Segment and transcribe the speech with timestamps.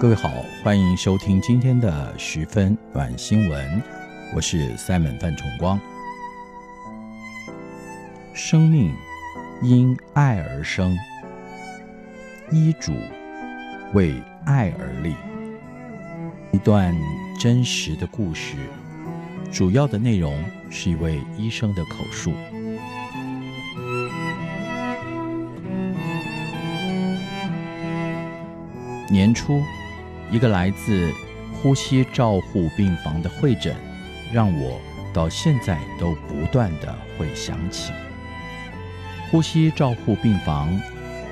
[0.00, 0.28] 各位好，
[0.62, 3.82] 欢迎收听今天的十分暖新闻，
[4.34, 5.80] 我是 Simon 范崇光。
[8.34, 8.92] 生命
[9.62, 10.98] 因爱而生，
[12.50, 12.92] 医嘱
[13.94, 15.14] 为爱而立。
[16.50, 16.94] 一段
[17.40, 18.56] 真实的故事，
[19.52, 20.36] 主要的内容
[20.70, 22.32] 是一位医生的口述。
[29.08, 29.62] 年初。
[30.30, 31.12] 一个来自
[31.52, 33.74] 呼吸照护病房的会诊，
[34.32, 34.80] 让我
[35.12, 37.92] 到现在都不断地会想起。
[39.30, 40.80] 呼吸照护病房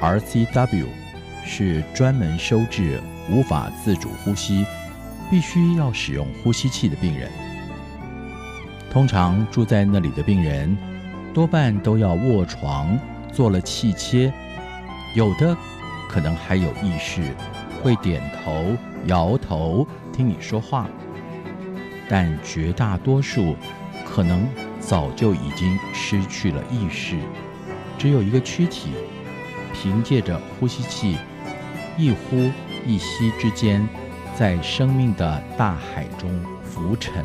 [0.00, 0.86] （RCW）
[1.44, 4.64] 是专门收治无法自主呼吸、
[5.30, 7.30] 必须要使用呼吸器的病人。
[8.90, 10.76] 通常住在那里的病人，
[11.32, 12.98] 多半都要卧床，
[13.32, 14.32] 做了气切，
[15.14, 15.56] 有的
[16.08, 17.22] 可能还有意识。
[17.82, 20.86] 会点头、摇头，听你说话，
[22.08, 23.56] 但绝大多数
[24.04, 24.46] 可能
[24.78, 27.16] 早就已经失去了意识，
[27.96, 28.90] 只有一个躯体，
[29.72, 31.16] 凭借着呼吸器，
[31.96, 32.50] 一呼
[32.86, 33.88] 一吸之间，
[34.36, 36.30] 在生命的大海中
[36.62, 37.24] 浮沉。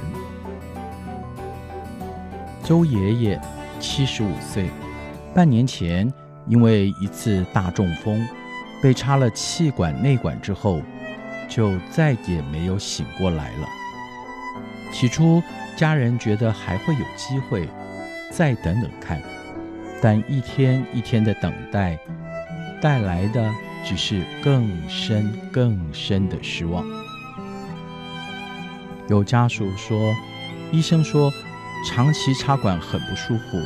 [2.63, 3.41] 周爷爷
[3.79, 4.69] 七十五岁，
[5.33, 6.11] 半年前
[6.47, 8.25] 因为一次大中风。
[8.85, 10.79] 被插了气管内管之后，
[11.49, 13.67] 就再也没有醒过来了。
[14.91, 15.41] 起初，
[15.75, 17.67] 家人觉得还会有机会，
[18.29, 19.19] 再等等看。
[20.03, 21.97] 但一天一天的等待，
[22.79, 23.51] 带来的
[23.83, 26.85] 只是更深更深的失望。
[29.07, 30.13] 有家属说，
[30.71, 31.33] 医生说
[31.89, 33.57] 长期插管很不舒服，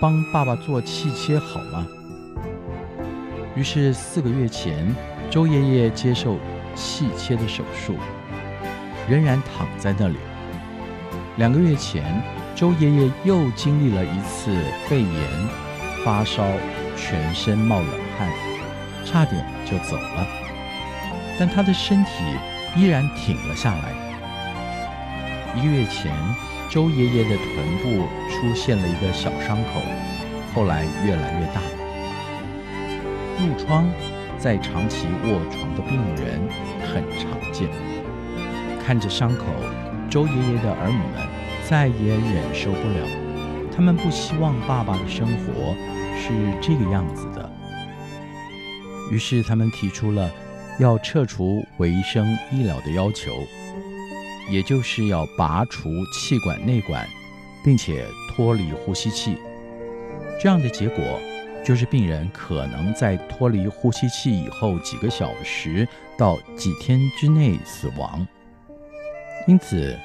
[0.00, 1.86] 帮爸爸做气切好吗？
[3.56, 4.94] 于是四个月前，
[5.30, 6.36] 周爷爷接受
[6.74, 7.94] 气切的手术，
[9.08, 10.16] 仍然躺在那里。
[11.36, 12.22] 两个月前，
[12.54, 14.54] 周爷爷又经历了一次
[14.86, 15.10] 肺炎，
[16.04, 16.44] 发烧，
[16.98, 18.28] 全身冒冷汗，
[19.06, 20.26] 差点就走了。
[21.38, 22.10] 但他的身体
[22.76, 23.94] 依然挺了下来。
[25.56, 26.14] 一个月前，
[26.68, 29.80] 周爷爷的臀部出现了一个小伤口，
[30.54, 31.62] 后来越来越大。
[33.38, 33.88] 褥疮
[34.38, 36.40] 在长期卧床的病人
[36.92, 37.68] 很常见。
[38.84, 39.44] 看着伤口，
[40.08, 41.26] 周爷爷的儿女们
[41.68, 43.06] 再也忍受不了，
[43.74, 45.74] 他们不希望爸爸的生活
[46.16, 46.30] 是
[46.60, 47.50] 这个样子的。
[49.10, 50.30] 于是他们提出了
[50.78, 53.32] 要撤除维生医疗的要求，
[54.50, 57.06] 也就是要拔除气管内管，
[57.64, 59.36] 并且脱离呼吸器。
[60.40, 61.02] 这样的结果。
[61.66, 68.24] 就是病人可能在脱离呼吸器以后几个小时到几天之内死亡。
[69.48, 69.98] 因此，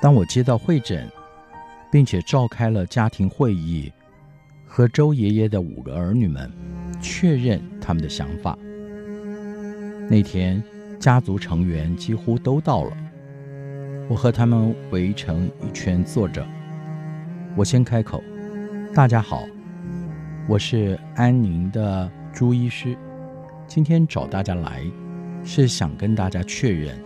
[0.00, 1.10] 当我接到会诊，
[1.90, 3.92] 并且召开了家庭会议，
[4.64, 6.48] 和周爷爷的五个儿女们
[7.00, 8.56] 确认他们的想法。
[10.08, 10.62] 那天，
[11.00, 12.96] 家族成员几乎都到了，
[14.08, 16.46] 我和他们围成一圈坐着。
[17.56, 18.22] 我先开口
[18.94, 19.42] ：“大家好。”
[20.48, 22.96] 我是安宁的朱医师，
[23.66, 24.82] 今天找大家来，
[25.44, 26.98] 是想跟大家确认，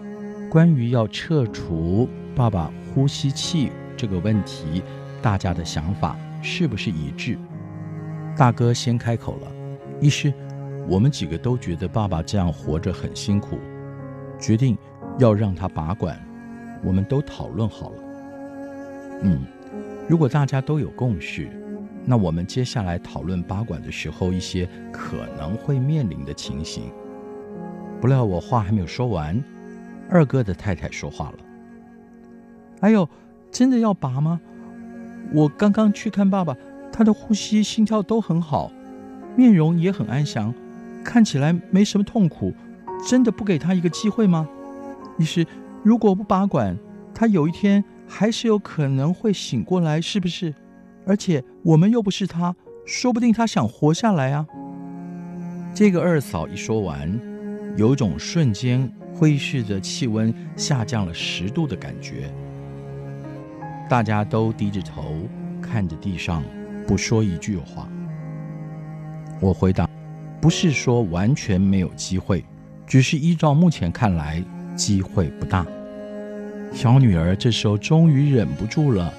[0.48, 4.80] 关于要撤除爸爸呼吸器这个问题，
[5.20, 7.36] 大家的想法是不是一致？
[8.36, 9.50] 大哥先开口了，
[10.00, 10.32] 医师，
[10.88, 13.58] 我们几个都觉得爸爸这样活着很辛苦，
[14.38, 14.78] 决定
[15.18, 16.16] 要让他拔管，
[16.84, 18.02] 我们都讨论好了。
[19.22, 19.40] 嗯，
[20.08, 21.50] 如果大家都有共识。
[22.04, 26.84] 那我们接下来讨论拔管的时候，一些可能会面临的情形。
[28.00, 29.42] 不料我话还没有说完，
[30.10, 31.38] 二哥的太太说话了
[32.80, 33.08] ：“哎呦，
[33.50, 34.40] 真的要拔吗？
[35.32, 36.56] 我刚刚去看爸爸，
[36.92, 38.72] 他的呼吸、心跳都很好，
[39.36, 40.52] 面容也很安详，
[41.04, 42.52] 看起来没什么痛苦。
[43.08, 44.48] 真的不给他一个机会吗？
[45.18, 45.46] 医师，
[45.84, 46.76] 如果不拔管，
[47.14, 50.52] 他有一天还是有可能会醒过来，是不是？
[51.06, 52.54] 而且我们又不是他，
[52.86, 54.46] 说不定他想活下来啊。
[55.74, 57.18] 这个二嫂一说完，
[57.76, 62.32] 有种瞬间会议室的气温下降了十度的感觉。
[63.88, 65.16] 大家都低着头
[65.60, 66.42] 看着地上，
[66.86, 67.88] 不说一句话。
[69.40, 69.88] 我回答：
[70.40, 72.44] 不是说完全没有机会，
[72.86, 74.42] 只是依照目前看来，
[74.76, 75.66] 机会不大。
[76.72, 79.12] 小女儿这时候终于忍不住了，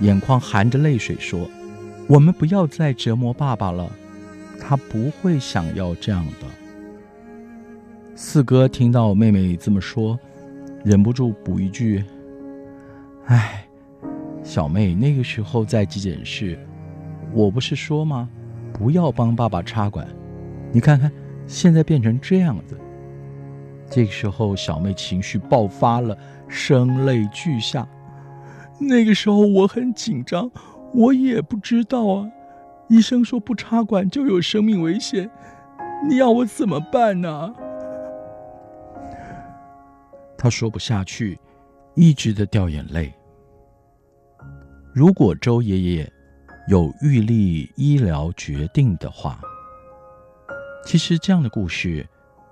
[0.00, 1.48] 眼眶含着泪水说
[2.08, 3.90] ：“我们不要再折磨爸爸了，
[4.60, 6.46] 他不会想要这样的。”
[8.14, 10.18] 四哥听到妹妹这么说，
[10.84, 12.04] 忍不住补一句
[13.26, 13.64] ：“唉。”
[14.44, 16.58] 小妹那个时候在急诊室，
[17.34, 18.28] 我不是说吗？
[18.72, 20.08] 不要帮爸爸插管。
[20.72, 21.12] 你看看，
[21.46, 22.78] 现在变成这样子。
[23.90, 26.16] 这个时候，小妹情绪爆发了，
[26.48, 27.86] 声泪俱下。
[28.80, 30.50] 那个时候我很紧张，
[30.94, 32.30] 我也不知道啊。
[32.88, 35.30] 医生说不插管就有生命危险，
[36.08, 37.54] 你要我怎么办呢？
[40.38, 41.38] 他说不下去，
[41.94, 43.12] 一直的掉眼泪。
[44.94, 46.12] 如果周爷爷
[46.68, 49.40] 有预立医疗决定的话，
[50.84, 52.06] 其实这样的故事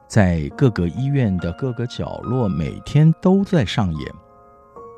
[0.06, 4.14] 在各个医院的各个角落每天都在上演。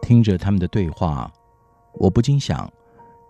[0.01, 1.31] 听着他们的对话，
[1.95, 2.71] 我不禁想：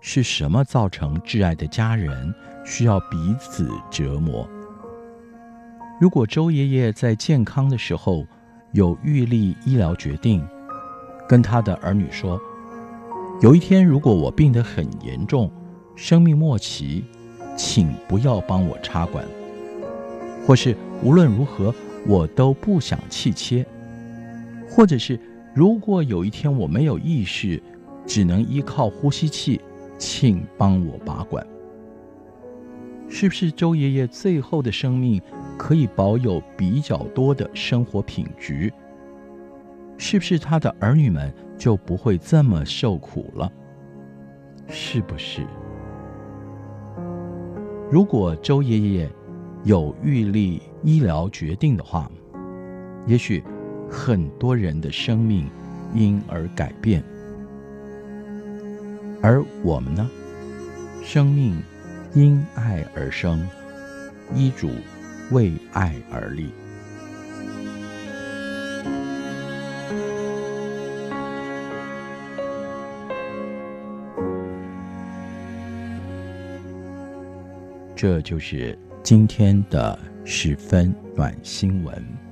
[0.01, 2.33] 是什么造成挚爱的家人
[2.65, 4.49] 需要彼此折磨？
[6.01, 8.25] 如果周爷爷在健康的时候
[8.73, 10.47] 有预立医疗决定，
[11.29, 12.41] 跟他的儿女说。
[13.41, 15.49] 有一天，如果我病得很严重，
[15.95, 17.05] 生命末期，
[17.57, 19.25] 请不要帮我插管，
[20.45, 21.73] 或是无论如何
[22.07, 23.65] 我都不想气切，
[24.69, 25.19] 或者是
[25.59, 27.61] 如果有一天我没有意识，
[28.07, 29.61] 只能依靠呼吸器，
[29.99, 31.45] 请帮我拔管。
[33.09, 35.21] 是不是周爷爷最后的生命
[35.59, 38.73] 可以保有比较多的生活品质？
[39.97, 41.35] 是不是他的儿女们？
[41.57, 43.51] 就不会这么受苦了，
[44.69, 45.45] 是不是？
[47.91, 49.11] 如果周爷爷
[49.65, 52.09] 有预立医疗决定的话，
[53.09, 53.43] 也许
[53.91, 55.49] 很多人的生命
[55.95, 57.03] 因而改变，
[59.23, 60.09] 而我们呢？
[61.03, 61.61] 生命
[62.15, 63.49] 因爱而生，
[64.35, 64.71] 医嘱
[65.31, 66.51] 为爱而立。
[77.97, 82.28] 这就是今天的十分暖新闻。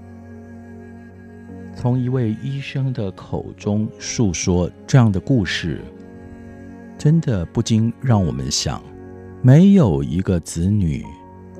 [1.78, 5.82] 从一位医生的口中述说这样的故事，
[6.96, 8.82] 真的不禁让我们想：
[9.42, 11.04] 没有一个子女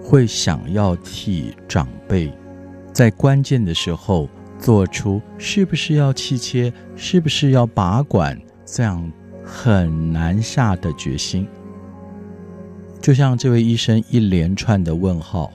[0.02, 2.32] 会想要替长辈
[2.94, 4.26] 在关键的时候
[4.58, 9.12] 做出是不是要气切、是不是要拔管这样
[9.44, 11.46] 很难下的决心。
[13.02, 15.52] 就像这位医生一连串的问号，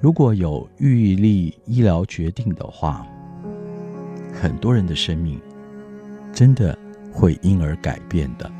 [0.00, 3.06] 如果有预立医疗决定的话，
[4.40, 5.40] 很多人的生命
[6.32, 6.76] 真的
[7.12, 8.50] 会因而改变的。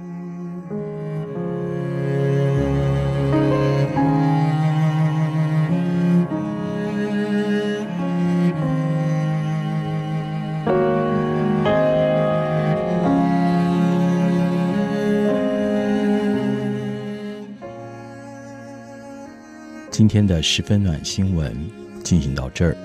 [19.90, 21.54] 今天的十分暖新闻
[22.02, 22.76] 进行到这儿，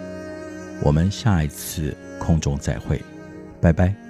[0.84, 1.96] 我们下一次
[2.30, 3.02] 空中再会，
[3.60, 4.09] 拜拜。